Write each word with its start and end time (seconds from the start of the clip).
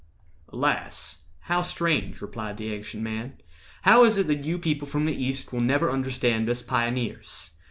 "Alas! 0.49 1.25
how 1.41 1.61
strange," 1.61 2.21
replied 2.23 2.57
the 2.57 2.73
Ancient 2.73 3.03
Man; 3.03 3.37
"How 3.83 4.03
is 4.03 4.17
it 4.17 4.25
that 4.25 4.45
you 4.45 4.57
people 4.57 4.87
from 4.87 5.05
the 5.05 5.13
East 5.13 5.53
Will 5.53 5.61
never 5.61 5.91
understand 5.91 6.49
us 6.49 6.63
pioneers? 6.63 7.51